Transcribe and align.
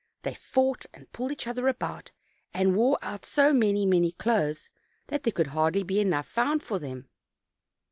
They 0.23 0.33
fought 0.33 0.87
and 0.95 1.11
pulled 1.13 1.31
each 1.31 1.45
other 1.45 1.67
about, 1.67 2.09
and 2.55 2.75
wore 2.75 2.97
out 3.03 3.23
so 3.23 3.53
many, 3.53 3.85
many 3.85 4.13
clothes 4.13 4.67
that 5.09 5.21
there 5.21 5.31
could 5.31 5.45
hardly 5.53 5.83
be 5.83 5.99
enough 5.99 6.25
found 6.25 6.63
for 6.63 6.79
them. 6.79 7.07